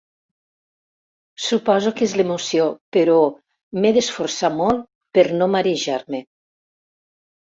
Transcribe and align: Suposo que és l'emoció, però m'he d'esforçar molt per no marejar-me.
Suposo 1.47 1.91
que 1.99 2.03
és 2.07 2.13
l'emoció, 2.21 2.63
però 2.97 3.17
m'he 3.83 3.91
d'esforçar 3.97 4.51
molt 4.61 4.83
per 5.19 5.27
no 5.43 5.51
marejar-me. 5.57 6.25